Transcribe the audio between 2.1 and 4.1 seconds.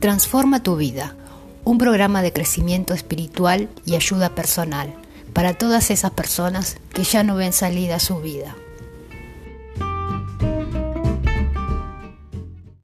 de crecimiento espiritual y